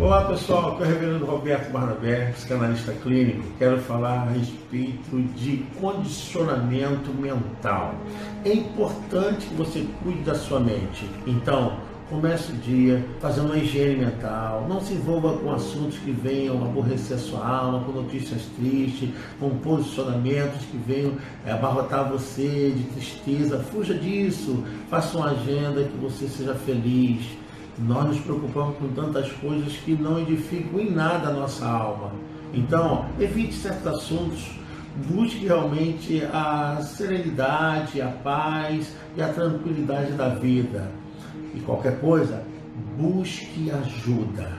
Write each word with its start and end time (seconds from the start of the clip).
Olá 0.00 0.26
pessoal, 0.26 0.74
aqui 0.74 0.84
é 0.84 0.86
o 0.86 0.88
Reverendo 0.90 1.26
Roberto 1.26 1.72
Barnabé, 1.72 2.30
psicanalista 2.30 2.92
clínico. 3.02 3.42
Quero 3.58 3.80
falar 3.80 4.20
a 4.20 4.30
respeito 4.30 5.20
de 5.34 5.56
condicionamento 5.80 7.12
mental. 7.12 7.96
É 8.44 8.52
importante 8.52 9.48
que 9.48 9.54
você 9.54 9.84
cuide 10.04 10.20
da 10.20 10.36
sua 10.36 10.60
mente. 10.60 11.10
Então, 11.26 11.80
comece 12.08 12.52
o 12.52 12.54
dia 12.58 13.04
fazendo 13.18 13.46
uma 13.46 13.58
higiene 13.58 13.96
mental. 13.96 14.66
Não 14.68 14.80
se 14.80 14.94
envolva 14.94 15.36
com 15.36 15.52
assuntos 15.52 15.98
que 15.98 16.12
venham 16.12 16.64
aborrecer 16.64 17.16
a 17.16 17.20
sua 17.20 17.44
alma, 17.44 17.84
com 17.84 17.90
notícias 17.90 18.42
tristes, 18.56 19.10
com 19.40 19.50
posicionamentos 19.50 20.64
que 20.66 20.76
venham 20.76 21.14
é, 21.44 21.50
abarrotar 21.50 22.08
você 22.08 22.72
de 22.72 22.84
tristeza. 22.94 23.58
Fuja 23.58 23.94
disso. 23.94 24.62
Faça 24.88 25.18
uma 25.18 25.32
agenda 25.32 25.82
que 25.82 25.96
você 25.96 26.28
seja 26.28 26.54
feliz 26.54 27.36
nós 27.78 28.08
nos 28.08 28.20
preocupamos 28.20 28.76
com 28.78 28.88
tantas 28.88 29.30
coisas 29.32 29.72
que 29.76 29.92
não 29.92 30.18
edificam 30.18 30.80
em 30.80 30.90
nada 30.90 31.28
a 31.28 31.32
nossa 31.32 31.66
alma. 31.66 32.12
Então, 32.52 33.06
evite 33.20 33.54
certos 33.54 33.86
assuntos, 33.86 34.50
busque 35.08 35.46
realmente 35.46 36.22
a 36.32 36.80
serenidade, 36.82 38.00
a 38.00 38.08
paz 38.08 38.94
e 39.16 39.22
a 39.22 39.28
tranquilidade 39.28 40.12
da 40.12 40.30
vida. 40.30 40.90
E 41.54 41.60
qualquer 41.60 42.00
coisa, 42.00 42.42
busque 42.96 43.70
ajuda. 43.70 44.50